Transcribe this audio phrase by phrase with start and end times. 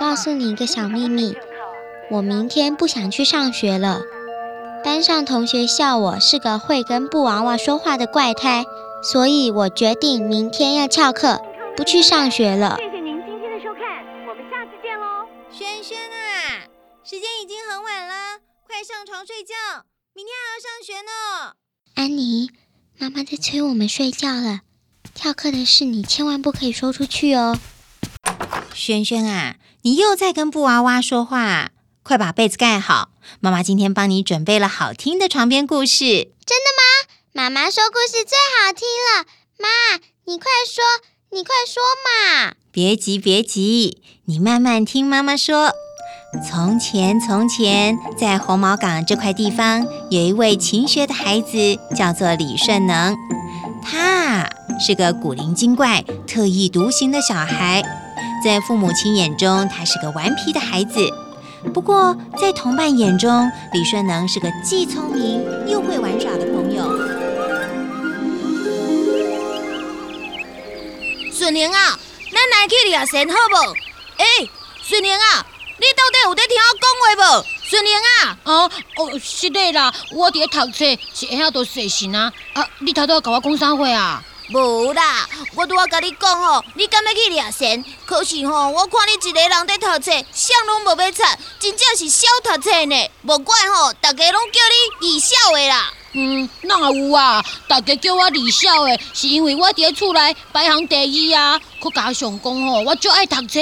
[0.00, 1.36] 告诉你一个小秘密，
[2.10, 4.00] 我明天不想去上学了。
[4.82, 8.64] 班上同学笑我是个会跟布娃娃说话的怪胎，
[9.02, 11.42] 所以我决定明天要翘课，
[11.76, 12.78] 不去上学了。
[12.78, 15.28] 谢谢您今天的收看，我们下次见喽。
[15.52, 16.64] 轩轩啊，
[17.04, 19.84] 时间已经很晚了，快上床睡觉，
[20.14, 21.52] 明天还要上学呢。
[21.96, 22.50] 安妮，
[22.98, 24.60] 妈妈在催我们睡觉了。
[25.14, 27.58] 翘课的事你千万不可以说出去哦。
[28.80, 31.68] 轩轩啊，你又在跟布娃娃说话，
[32.02, 33.10] 快把被子盖好。
[33.38, 36.32] 妈妈今天帮你准备了好听的床边故事。
[36.46, 37.12] 真的吗？
[37.34, 39.26] 妈妈说故事最好听了。
[39.58, 39.68] 妈，
[40.24, 40.82] 你快说，
[41.30, 42.54] 你快说嘛！
[42.72, 45.74] 别急，别急，你慢慢听妈妈说。
[46.48, 53.14] 从前，从前，在红毛港这块地方，有一位勤学的孩子，叫做李顺能。
[53.82, 54.48] 他
[54.80, 57.82] 是个古灵精怪、特立独行的小孩，
[58.42, 61.08] 在父母亲眼中，他是个顽皮的孩子。
[61.74, 66.90] 不过，在同伴眼中，李顺能是个既聪明又会玩耍的朋友。
[71.32, 71.98] 顺宁啊，
[72.32, 73.74] 咱来去掠神好无？
[74.18, 74.50] 诶、
[74.82, 75.46] 顺宁啊，
[75.78, 77.44] 你到底有在听我讲话无？
[77.62, 80.84] 顺宁啊，哦哦，是的啦，我伫咧读册，
[81.14, 82.32] 是会晓读细神啊。
[82.54, 84.22] 啊，你头拄甲我讲啥话啊？
[84.52, 87.84] 无啦，我拄仔甲你讲吼，你敢要去掠神？
[88.04, 93.10] 可是吼，我看你一个人在读册，啥拢无要插，真正是少读册呢。
[93.22, 95.92] 无怪吼，大家拢叫你二少的啦。
[96.12, 97.44] 嗯，哪有啊？
[97.68, 101.60] 大家叫我二少的，是因为我伫咧厝内排行第二啊。
[101.80, 103.60] 佮加上讲吼，我足爱读册，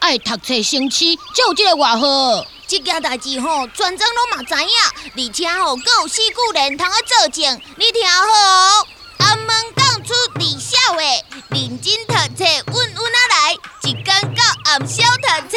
[0.00, 2.44] 爱读册生气，才有即个外号。
[2.68, 8.86] 这件代志吼，全庄拢嘛知影，而且吼，佫有四句人通啊作证，你听好哦。
[9.18, 11.02] 安门讲出李小的，
[11.50, 15.56] 认真读册，稳稳啊来，一天到暗宵读册，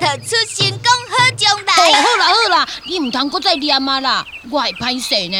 [0.00, 1.72] 读出成功好将哦，来。
[2.02, 5.36] 好啦好啦，你毋通搁再念啊啦，我会歹势呢。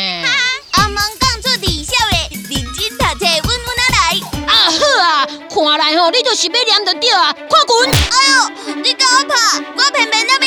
[0.72, 2.16] 阿门讲出李小的，
[2.50, 3.98] 认真读册，稳稳啊来。
[4.46, 7.90] 啊好啊，看来吼，你就是要念就对啊，看滚！
[7.90, 9.34] 哎呦，你甲我拍，
[9.76, 10.38] 我偏偏要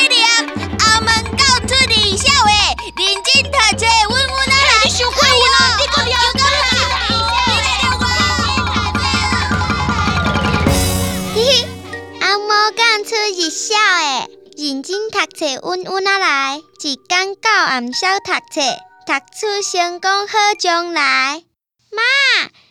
[13.66, 18.60] 出日少诶，认真读册，稳稳啊来，一天到暗宵读册，
[19.04, 21.42] 读出成功好将来。
[21.90, 22.02] 妈，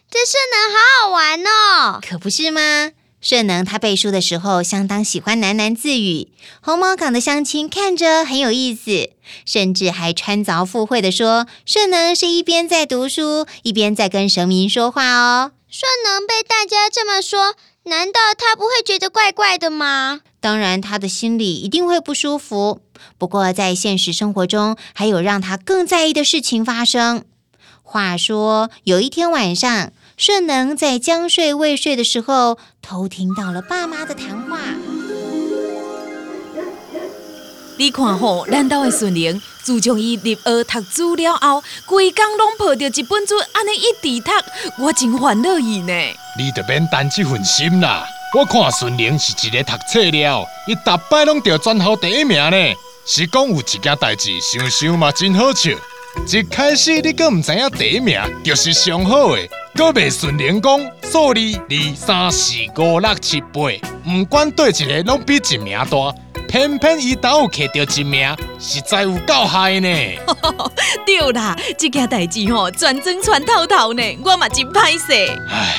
[0.10, 2.00] 这顺能好好玩哦！
[2.02, 2.92] 可不是吗？
[3.20, 6.30] 顺能他背书的时候，相当喜欢喃喃自语。
[6.62, 9.10] 红毛港的乡亲看着很有意思，
[9.46, 15.52] 甚至还穿凿附会的说，顺能是一边在读书，一边在跟神明说话哦。
[15.70, 17.56] 顺能被大家这么说，
[17.88, 20.22] 难道他不会觉得怪怪的吗？
[20.40, 22.82] 当然，他的心里一定会不舒服。
[23.20, 27.24] 不过，在现实生活中，还有让他更在意的事情发生。
[27.84, 34.58] 话说，有一天晚上，顺能在将睡未睡的时候，偷听到了爸妈的谈话。
[37.78, 44.32] 你看吼，咱兜的顺灵，自从伊入学读书了后，规工拢抱着一本书，安尼一直读，
[44.86, 45.94] 我真烦恼伊呢。
[46.38, 48.06] 你就免担这份心啦。
[48.34, 52.58] 我看顺宁是一个读册了，伊逐摆拢得全校第一名呢。
[53.06, 55.72] 是讲有一件代志，想想嘛真好笑。
[56.28, 61.40] 一开始你阁毋知影第一名就是上好的，阁袂顺宁讲数字
[61.70, 63.62] 二三四五六七八，
[64.08, 66.16] 毋管对一个拢比一名大，
[66.48, 69.90] 偏偏伊倒有摕到一名，实在有够害呢。
[71.06, 75.14] 对啦，这件代志吼，全真全透透呢，我嘛真歹势。
[75.52, 75.76] 唉，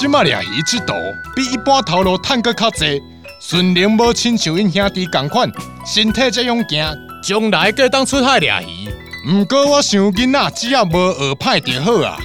[0.00, 0.94] 即马掠鱼这道
[1.36, 3.02] 比一般头路趁搁较济，
[3.38, 5.52] 顺灵无亲像因兄弟共款，
[5.84, 8.88] 身体这样行，将来计当出海掠鱼。
[9.30, 12.18] 毋过我想囡仔只要无学歹就好啊。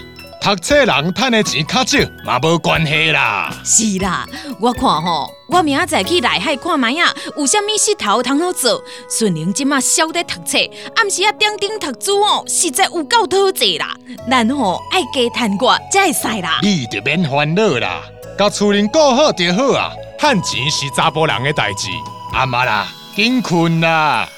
[0.45, 3.51] 读册人赚的钱较少，嘛无关系啦。
[3.63, 4.27] 是啦，
[4.61, 8.79] 我看吼，我明仔载去内海看卖啊，有啥物事头通好做。
[9.09, 10.59] 顺灵即马晓得读册，
[10.97, 13.95] 暗时啊点点读书哦，实在有够讨济啦。
[14.29, 16.59] 咱吼爱加趁我才会使啦。
[16.61, 18.03] 你就免烦恼啦，
[18.37, 19.93] 甲厝人顾好就好啊。
[20.19, 21.87] 趁钱是查甫人的代志，
[22.33, 24.29] 阿妈啦，紧困啦。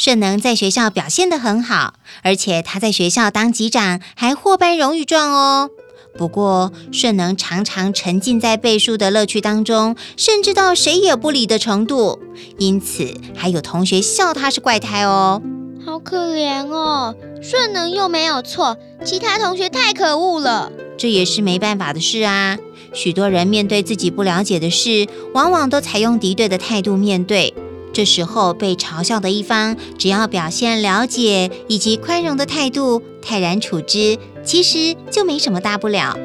[0.00, 1.92] 顺能在学校表现得很好，
[2.22, 5.68] 而且他在学校当级长，还获颁荣誉状哦。
[6.16, 12.18] 不过，顺能常常沉浸在背书的乐趣当中，甚至到谁也不理的程度，
[12.56, 15.42] 因此还有同学笑他是怪胎哦。
[15.84, 20.72] 好可怜哦，顺能又没有错，其他同学太可恶了。
[20.96, 22.56] 这也是没办法的事啊。
[22.94, 27.52] 许多人面对自己不了解的事，往往都采用敌对的态度面对。
[27.92, 36.16] 这时候被嘲笑的一方，只要表现了解以及宽容的态度，泰然处之，其实就没什么大不了。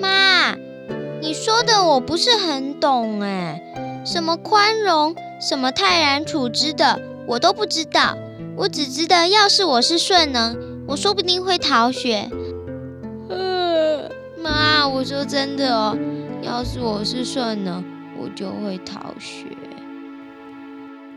[0.00, 0.54] 妈，
[1.20, 3.62] 你说的我不是很懂哎，
[4.04, 8.16] 什么宽容，什么泰然处之的，我都不知道。
[8.56, 12.28] 我只知道，要是我是顺能，我说不定会逃学。
[14.42, 15.96] 妈，我说真的哦，
[16.42, 17.82] 要是我是顺能，
[18.18, 19.46] 我就会逃学。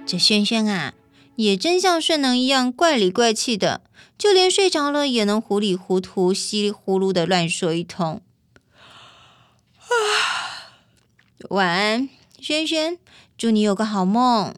[0.08, 0.94] 这轩轩啊，
[1.36, 3.82] 也真像顺能一样怪里怪气的，
[4.18, 8.22] 就连睡着了也能糊里糊涂、稀里糊涂的乱说一通。
[9.80, 9.90] 啊，
[11.50, 12.10] 晚安，
[12.40, 13.00] 轩轩，
[13.36, 14.54] 祝你有个好梦。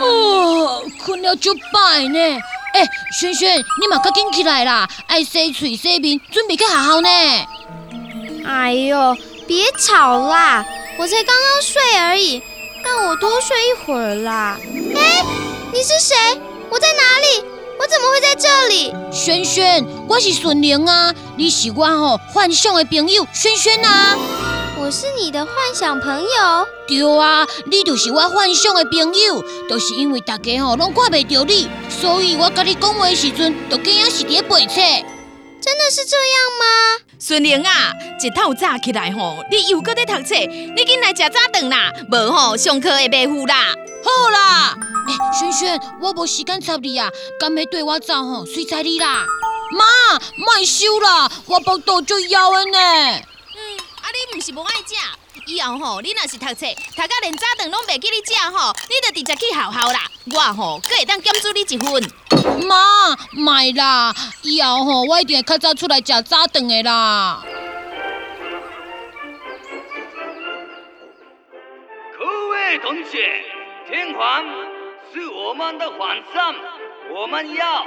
[0.00, 2.18] 哦，困了就摆呢。
[2.74, 2.88] 哎，
[3.18, 7.08] 轩轩，你嘛赶紧起来啦，爱洗嘴洗面，准备去学校呢。
[8.44, 9.16] 哎呦，
[9.46, 10.64] 别吵啦！
[10.98, 12.42] 我才刚刚睡而已，
[12.84, 14.58] 让我多睡一会儿啦。
[14.96, 15.24] 哎，
[15.72, 16.16] 你是谁？
[16.70, 17.44] 我在哪里？
[17.78, 18.94] 我怎么会在这里？
[19.10, 21.14] 萱萱，我是顺玲啊！
[21.36, 24.16] 你是我吼幻想的朋友，萱萱啊！
[24.78, 26.66] 我是你的幻想朋友？
[26.86, 34.80] 对啊，你就是我幻想的朋友，都是因为大家吼拢看袂到你，所以我甲你讲话的时阵，都竟然是伫背册。
[35.62, 36.26] 真的是这样
[36.58, 37.04] 吗？
[37.20, 43.72] 孙玲啊，一透早起来吼，你又搁在读册，你紧来吃早顿啦，无吼上课会白赴啦。
[44.02, 44.74] 好啦，
[45.06, 49.24] 哎，萱萱，我无时间插你啊，敢要对我走吼，随在你啦。
[49.70, 49.84] 妈，
[50.36, 52.78] 莫收啦，我腹肚就枵的呢。
[52.78, 54.96] 嗯，啊你毋是无爱食？
[55.46, 60.00] 以后吼，你若是读册，读到连早顿拢袂记你食吼，你就直接去学校啦。
[60.32, 62.66] 我吼，搁会当减助你一份。
[62.66, 67.42] 妈，卖啦，以后吼，我一定会较早出来食早顿的啦。
[72.16, 73.18] 各位同学，
[73.90, 74.44] 天皇
[75.12, 76.54] 是我们的皇上，
[77.12, 77.84] 我们要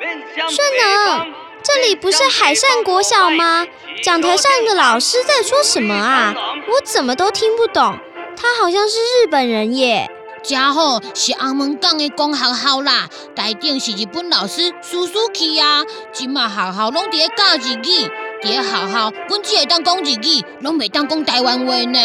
[0.00, 3.66] 面向顺能，这里不是海善国小吗？
[4.02, 6.34] 讲台上的老师在说什么啊？
[6.68, 7.98] 我怎么都听不懂。
[8.36, 10.10] 他好像是日本人耶。
[10.44, 15.82] 家伙是阿门港的公学校啦，台顶是日本老师叔叔去啊。
[16.12, 18.08] 即马学校拢伫咧教日语，
[18.40, 21.98] 伫咧学校，阮只会当讲日语，拢袂当讲台湾话呢。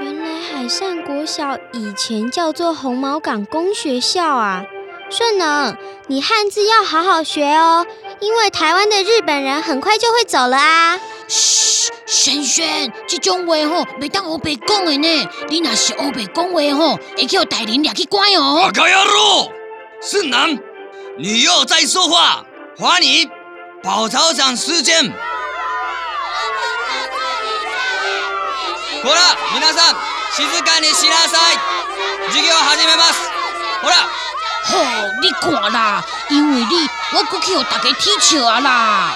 [0.00, 4.64] 原来海上国小以前叫做红毛港公学校啊。
[5.10, 5.76] 顺能，
[6.06, 7.84] 你汉字要好好学哦，
[8.20, 10.98] 因为台湾的日本人很快就会走了啊。
[11.31, 15.29] 嘘，萱萱，这种话吼，袂当黑白讲的呢。
[15.49, 18.61] 你若是黑白讲话吼，会叫大人抓去关哦。
[18.63, 19.51] 阿卡亚路，
[20.01, 20.57] 顺能，
[21.17, 22.45] 你又在说话，
[22.77, 23.29] 罚你
[23.83, 25.13] 跑操场时间。
[29.03, 29.95] 好了，皆さん、
[30.35, 31.57] 静かにしなさい。
[32.29, 33.29] 授業始めます。
[33.81, 33.95] ほら。
[34.69, 34.75] 吼，
[35.21, 39.15] 你看啦，因为你，我过去互大家踢笑啊啦。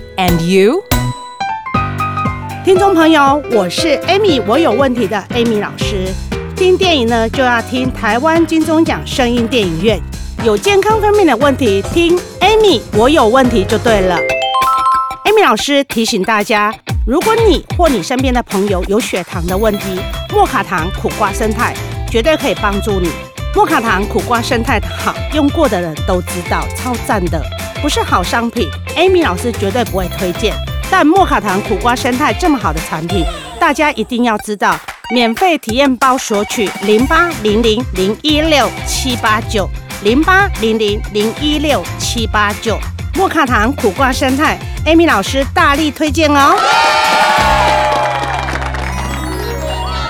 [0.21, 0.83] and you?
[2.63, 6.13] 听众朋友，我是 Amy，我有问题的 Amy 老师。
[6.55, 9.99] 听电影呢，就要听台湾金钟奖声音电影院。
[10.43, 14.15] 有健康方面的问题，听 Amy，我有问题就对了。
[15.25, 16.71] Amy 老师提醒大家，
[17.07, 19.99] 如果你或你身边的朋友有血糖的问题，
[20.31, 21.73] 莫卡糖苦瓜生态
[22.11, 23.09] 绝对可以帮助你。
[23.55, 27.41] 莫卡糖苦瓜生态好，用过的人都知道，超赞的，
[27.81, 30.53] 不是好商品，Amy 老师绝对不会推荐。
[30.89, 33.25] 但莫卡糖苦瓜生态这么好的产品，
[33.59, 34.77] 大家一定要知道。
[35.13, 39.69] 免费体验包索取零八零零零一六七八九
[40.03, 42.79] 零八零零零一六七八九。
[43.13, 46.55] 莫卡糖苦瓜生态，Amy 老师大力推荐哦。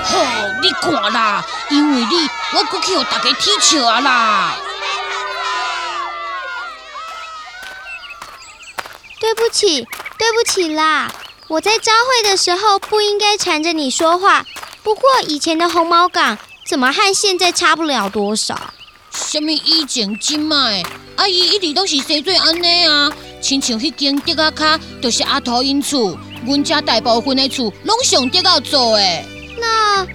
[0.04, 0.18] 吼，
[0.62, 4.54] 你看啦，因为你，我过去互大家踢笑啊啦。
[9.34, 9.86] 对不起，
[10.18, 11.10] 对不起啦！
[11.48, 14.44] 我在朝会的时候不应该缠着你说话。
[14.82, 16.36] 不过以前的红毛港
[16.66, 18.74] 怎么和现在差不了多少？
[19.10, 20.82] 什么以前今麦？
[21.16, 23.10] 阿姨一直都是谁最安尼啊，
[23.40, 29.24] 亲像迄间竹仔卡，就是阿头因厝，阮家大部分的厝拢上竹仔做诶。
[29.58, 30.06] 那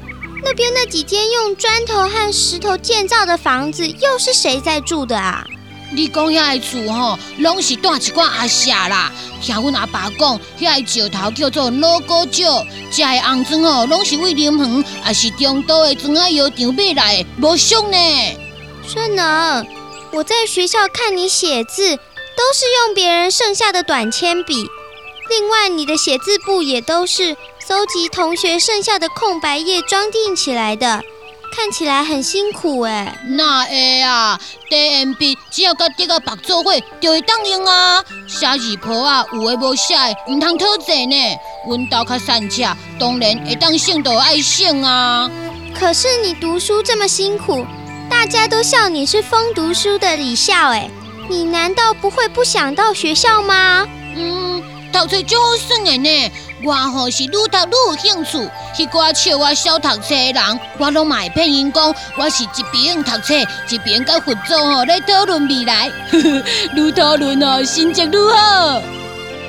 [0.43, 5.43] 那边那几间用砖头和石头建造的房子，又是谁在住的啊？
[5.91, 9.11] 你讲遐个厝吼，拢是住一寡阿舍啦。
[9.41, 12.43] 听阮阿爸讲，遐个石头叫做老古石，
[12.91, 17.97] 食的红砖吼，拢是为林园，也是中岛的砖窑厂买来的，无俗呢。
[18.87, 19.65] 顺能，
[20.11, 24.67] 我在学校看你写字，都是用别人剩下的短铅笔。
[25.29, 31.03] 另外，你的写字簿也都是搜集同学剩下的空白页装订起来的。
[31.51, 34.39] 看起来很辛苦哎，那会啊
[34.69, 38.03] ，？DMB 只要甲滴个白做伙就会当用啊。
[38.27, 41.15] 写字簿啊，有诶无写诶，唔通讨债呢。
[41.67, 42.63] 阮兜较善车，
[42.99, 45.29] 当然会当省都爱省啊。
[45.73, 47.65] 可是你读书这么辛苦，
[48.09, 50.89] 大家都笑你是疯读书的李笑哎，
[51.29, 53.87] 你难道不会不想到学校吗？
[54.15, 54.61] 嗯，
[54.91, 56.31] 读书就好算诶呢。
[56.63, 63.35] 我吼是愈读愈有兴趣，迄个笑我少读册的人，我拢嘛会骗因讲我是一边读册，
[63.69, 65.91] 一边甲佛祖吼咧讨论未来，
[66.75, 68.81] 愈讨论哦心情愈好。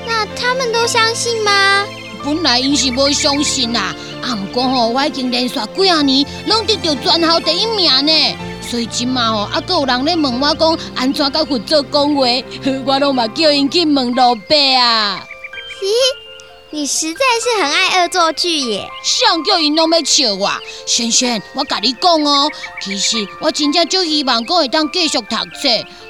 [0.07, 1.85] 那他们都相信吗？
[2.25, 12.27] 本来因是无相信啦，啊，毋过吼我已经连续几啊年拢得到全校第一名呢，所以即嘛吼啊，有人咧问我讲安怎甲佛祖讲话，
[12.85, 15.25] 我拢嘛叫因去问老爸啊。
[16.71, 16.79] 咦？
[16.79, 18.89] 你实在是很爱恶作剧耶！
[19.03, 20.51] 想叫因拢要笑我，
[20.87, 22.51] 萱萱，我甲你讲哦，
[22.83, 25.69] 其实我真正就希望讲会当继续读册，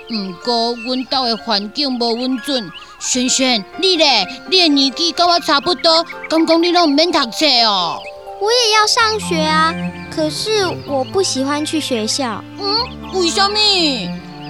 [0.09, 2.71] 不过阮兜的环境无稳准。
[2.99, 8.01] 萱萱，你咧，你的年纪跟我差不多，刚刚你拢唔免读册哦。
[8.41, 9.73] 我也要上学啊，
[10.11, 12.43] 可是我不喜欢去学校。
[12.59, 12.77] 嗯，
[13.15, 13.59] 为什么？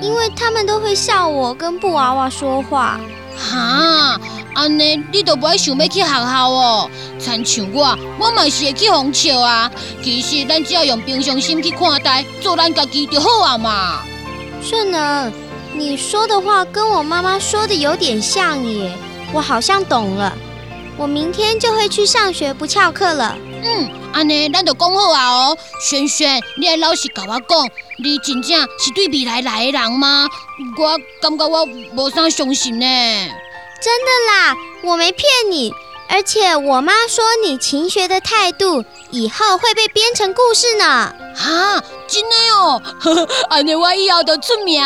[0.00, 2.99] 因为他们都会笑我跟布娃娃说话。
[3.37, 4.19] 哈？
[4.59, 6.91] 安尼，你都不爱想要去学校哦？
[7.17, 9.71] 参像我，我嘛是会去哄笑啊。
[10.03, 14.03] 其实，咱只要用平常心去看待，做咱家己就好啊嘛。
[14.61, 15.33] 顺能，
[15.75, 18.91] 你说的话跟我妈妈说的有点像耶。
[19.33, 20.37] 我好像懂了。
[20.97, 23.37] 我明天就会去上学，不翘课了。
[23.62, 25.59] 嗯，安尼，咱就讲好啊哦。
[25.88, 27.69] 萱萱，你来老实甲我讲，
[28.03, 30.29] 你真正是对未来来的人吗？
[30.77, 32.87] 我感觉我无啥相信呢。
[33.80, 35.73] 真的啦，我没骗你，
[36.08, 41.14] 而且我妈说你勤学的态度，以后会被编成故事呢。
[41.37, 42.82] 哈，真的哦，
[43.49, 44.82] 安尼我以后就出名。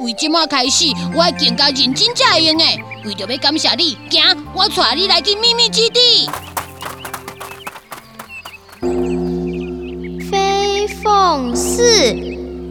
[0.00, 2.64] 为今麦开始，我会更加认真才会用的。
[3.04, 6.30] 为着要感谢你，行，我带你来去秘密基地。
[10.30, 11.82] 飞凤寺，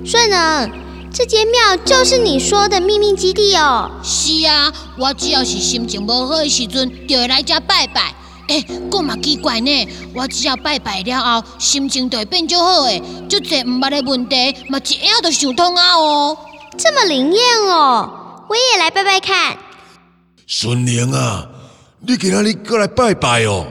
[0.05, 0.71] 顺能。
[1.17, 3.89] 这间庙就是你说的秘密基地哦。
[4.03, 8.13] 是啊，我只要是心情无好的时阵，就会来这拜拜。
[8.47, 9.87] 诶，够嘛奇怪呢？
[10.13, 13.01] 我只要拜拜了后，心情就会变就好诶。
[13.27, 16.37] 就这唔捌的问题，嘛一下就想通啊哦。
[16.77, 19.57] 这么灵验哦，我也来拜拜看。
[20.45, 21.47] 孙玲啊，
[22.01, 23.65] 你今仔日过来拜拜哦？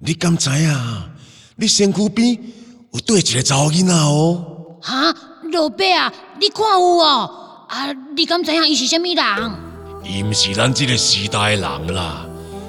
[0.00, 1.08] 你敢知啊？
[1.56, 2.38] 你身躯边
[2.92, 4.44] 有对一个查某囡仔哦？
[4.82, 5.14] 哈？
[5.52, 7.66] 老伯啊，你看有哦？
[7.70, 9.24] 啊，你敢知影伊是虾米人？
[10.04, 12.26] 伊毋是咱即个时代的人啦，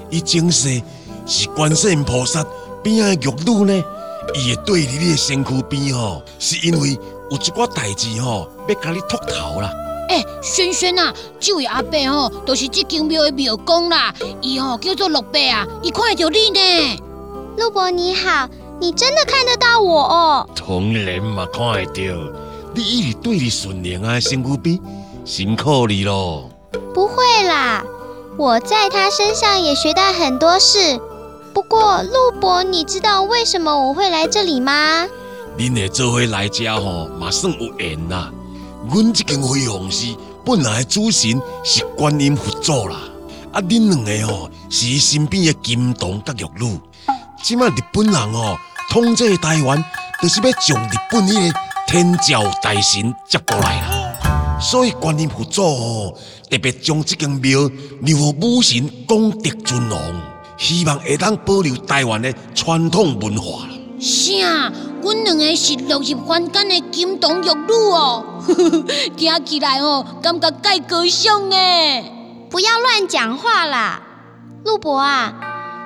[0.10, 0.82] 伊前世
[1.26, 2.46] 是观世音菩萨
[2.82, 3.84] 边仔的玉女呢。
[4.34, 6.98] 伊会对你的身躯边吼，是因为
[7.30, 9.72] 有一寡代志吼，要甲你秃头啦。
[10.10, 17.02] 哎，轩轩啊，这位阿伯吼，就是即间庙的庙公啦，伊吼叫做陆伯啊，伊看得到你呢。
[17.58, 18.50] 陆伯你好，
[18.80, 20.50] 你真的看得到我哦？
[20.56, 21.94] 当然嘛，看会到。
[22.74, 24.80] 你一直对你顺利啊，身躯边
[25.24, 26.50] 辛苦你咯。
[26.94, 27.84] 不会啦，
[28.38, 31.00] 我在他身上也学到很多事。
[31.54, 35.06] 不过陆伯，你知道为什么我会来这里吗？
[35.58, 38.30] 恁会做回来家吼，嘛算有缘啦。
[38.90, 40.16] 阮这间飞鸿寺
[40.46, 42.98] 本来主神是观音佛祖啦，
[43.54, 46.80] 啊，恁两个吼是身边的金童甲玉女。
[47.42, 48.58] 即摆日本人吼
[48.92, 49.84] 统治台湾，
[50.22, 54.60] 就是要将日本迄个天照大神接过来啦。
[54.60, 56.18] 所以观音佛祖吼
[56.50, 57.60] 特别将这间庙
[58.02, 60.00] 让予武神功德尊王，
[60.58, 63.68] 希望会当保留台湾的传统文化。
[64.00, 64.72] 啥？
[65.02, 68.26] 阮两个是落入凡间的金童玉女哦，
[69.16, 72.12] 听起来哦，感觉介高尚诶。
[72.50, 74.02] 不要乱讲话啦，
[74.64, 75.32] 陆博啊，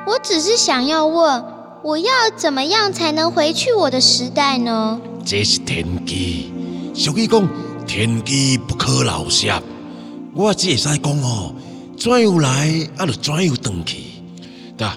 [0.08, 1.44] 我只是想要问，
[1.84, 5.02] 我要怎么样才能回去我的时代呢？
[5.26, 6.54] 这是天机，
[6.96, 7.46] 俗语讲
[7.86, 9.52] 天机不可留泄，
[10.40, 11.54] 我只会使讲哦，
[11.98, 12.50] 怎样来
[12.96, 13.98] 啊，就怎样转去。
[14.78, 14.88] 对，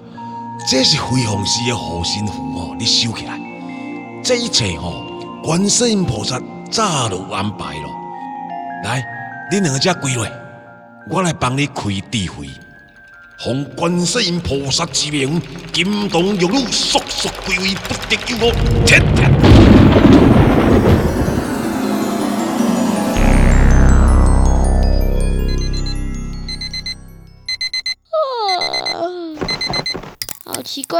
[0.70, 3.40] 这是飞鸿寺的护身符哦，你收起来。
[4.22, 5.02] 这一切哦，
[5.42, 7.88] 观世音菩萨早就安排了。
[8.84, 9.04] 来，
[9.50, 10.30] 你两个只归来，
[11.11, 12.49] 我来帮你开智慧。
[13.44, 18.52] 奉观世音菩萨之名，金童玉女速速归位，不得有误。
[18.87, 19.02] 天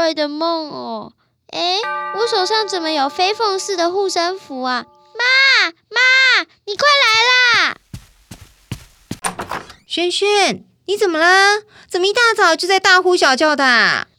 [0.03, 1.13] 怪的梦哦。
[1.47, 1.79] 哎，
[2.19, 4.85] 我手上怎么有飞凤似的护身符啊？
[5.15, 7.23] 妈妈，你快来
[7.63, 7.77] 啦！
[9.87, 11.63] 轩轩，你怎么了？
[11.87, 13.63] 怎么一大早就在大呼小叫的？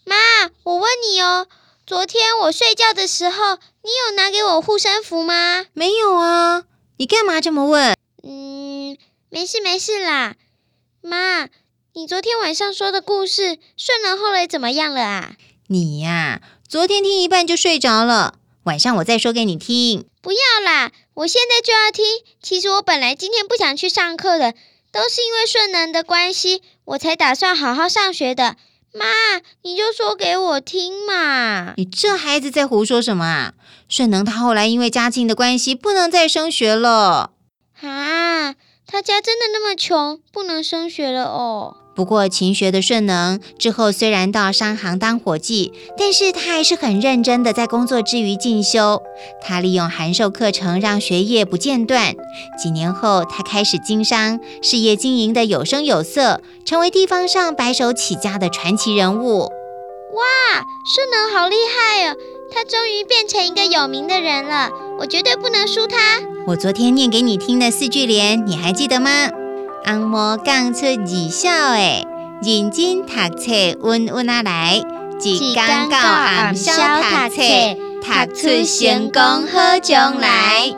[0.07, 0.17] 妈，
[0.63, 1.49] 我问你哦，
[1.87, 5.67] 昨天我睡觉的时候，你有拿给我护身符吗？
[5.75, 6.63] 没有啊，
[6.97, 7.95] 你干嘛这么问？
[8.23, 8.97] 嗯，
[9.29, 10.37] 没事没事啦。
[11.03, 11.51] 妈，
[11.93, 15.33] 你昨天晚上说的故事，顺了后来怎么样了啊？
[15.69, 16.41] 你呀。
[16.69, 20.07] 昨天听一半就睡着了，晚上我再说给你听。
[20.21, 22.05] 不要啦，我现在就要听。
[22.43, 24.55] 其实我本来今天不想去上课的，
[24.91, 28.57] 都是因为顺能的关系，我才打算好好上学的。
[28.93, 29.07] 妈，
[29.63, 31.75] 你就说给我听嘛。
[31.77, 33.55] 你这孩子在胡说什么啊？
[33.89, 37.33] 顺能他后来因为家境的关系，不能再升学了。
[37.81, 38.55] 啊，
[38.87, 41.77] 他家真的那么穷，不能升学了哦。
[41.95, 49.01] 不过勤学的顺能之后虽然到商行当伙计，但是他还是很认真的在工作之余进修。
[49.41, 52.15] 他利用函授课程让学业不间断。
[52.61, 59.43] 几年后，他开始经商，事业经营的有声有色，成为地方上白手起家的传奇人物。
[60.15, 60.63] 哇，
[60.95, 62.17] 顺能好厉害哦！
[62.53, 66.21] 他终于变成一个有名的人了，我绝对不能输他。
[66.47, 69.29] 我昨天念给你听的四句联，你还记得吗？
[69.87, 72.07] 红毛讲出二小诶，
[72.43, 74.83] 认真读册，稳稳啊来，
[75.21, 77.43] 一天到暗宵读册，
[78.01, 80.75] 读出成功好将来。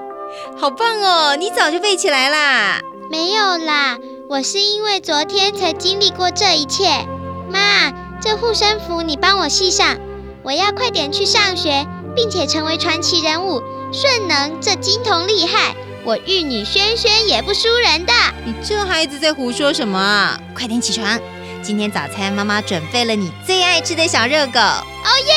[0.59, 1.37] 好棒哦！
[1.37, 2.81] 你早就背起来啦？
[3.09, 3.97] 没有啦，
[4.29, 7.07] 我是因为昨天才经历过这一切。
[7.49, 9.99] 妈，这护身符你帮我系上，
[10.42, 13.62] 我要快点去上学，并且成为传奇人物。
[13.92, 15.77] 顺能这金童厉害。
[16.07, 18.12] 我玉女轩轩也不输人的。
[18.45, 20.40] 你这孩子在胡说什么啊？
[20.55, 21.19] 快点起床，
[21.61, 24.61] 今天早餐妈妈准备了你最爱吃的小热狗。
[24.61, 25.35] 哦耶！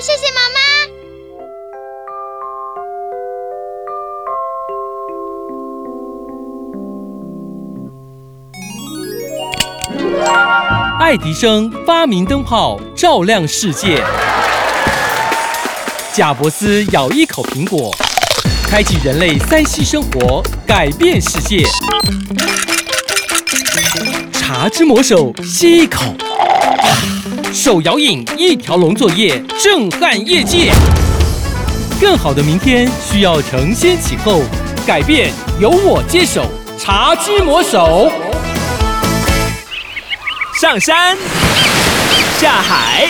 [0.00, 0.60] 谢谢妈妈。
[11.00, 14.00] 爱迪生发明灯泡，照亮世界。
[16.12, 17.90] 贾伯斯咬一口苹果。
[18.68, 21.64] 开启人类三 C 生活，改变世界。
[24.32, 26.14] 茶之魔手吸一口，
[27.52, 30.72] 手摇饮一条龙作业，震撼业界。
[32.00, 34.42] 更好的明天需要承先启后，
[34.86, 36.44] 改变由我接手。
[36.76, 38.10] 茶之魔手，
[40.60, 41.16] 上山
[42.38, 43.06] 下海，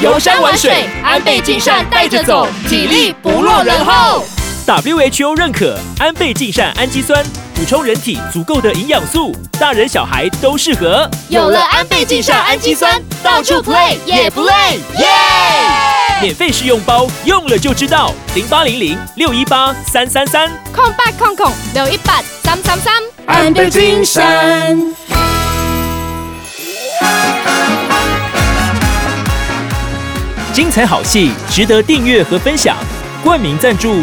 [0.00, 4.24] 游山玩水，安倍晋善带着走，体力不落人后。
[4.66, 7.24] WHO 认可安倍晋善氨基酸，
[7.54, 11.08] 补充人体足够的营养素，大人小孩都适合。
[11.28, 15.06] 有了安倍晋善氨基酸，到处 play 也不累，耶！
[16.20, 18.12] 免费试用包，用了就知道。
[18.34, 22.94] 零八零零六一八三三三，空八空空六一八三三三，
[23.26, 24.76] 安倍晋善。
[30.52, 32.76] 精彩好戏值得订阅和分享，
[33.22, 34.02] 冠名赞助、